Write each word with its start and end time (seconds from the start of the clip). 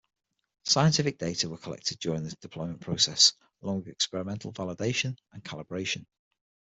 Scientific 0.65 1.19
data 1.19 1.47
were 1.47 1.59
collected 1.59 1.99
during 1.99 2.23
the 2.23 2.31
deployment 2.37 2.81
process, 2.81 3.33
along 3.61 3.81
with 3.81 3.89
experimental 3.89 4.51
validation 4.51 5.15
and 5.31 5.43
calibration. 5.43 6.07